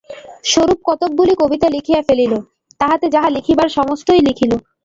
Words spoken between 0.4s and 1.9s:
স্বরূপ কতকগুলি কবিতা